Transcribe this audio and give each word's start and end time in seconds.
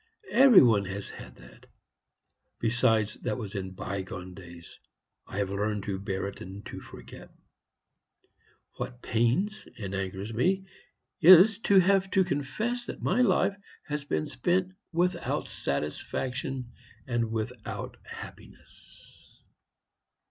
every 0.31 0.63
one 0.63 0.85
has 0.85 1.11
had 1.11 1.35
that. 1.35 1.67
Besides, 2.59 3.19
that 3.21 3.37
was 3.37 3.53
in 3.53 3.69
bygone 3.75 4.33
days; 4.33 4.79
I 5.27 5.37
have 5.37 5.51
learned 5.51 5.83
to 5.83 5.99
bear 5.99 6.25
it, 6.27 6.41
and 6.41 6.65
to 6.65 6.81
forget. 6.81 7.29
What 8.77 9.03
pains 9.03 9.67
and 9.77 9.93
angers 9.93 10.33
me 10.33 10.65
is, 11.19 11.59
to 11.69 11.77
have 11.77 12.09
to 12.17 12.23
confess 12.23 12.83
that 12.85 13.03
my 13.03 13.21
life 13.21 13.55
has 13.85 14.03
been 14.03 14.25
spent 14.25 14.71
without 14.91 15.47
satisfaction 15.47 16.71
and 17.05 17.31
without 17.31 17.97
happiness." 18.03 19.37